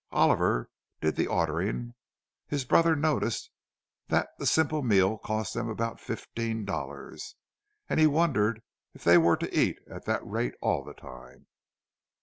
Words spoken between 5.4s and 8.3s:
them about fifteen dollars, and he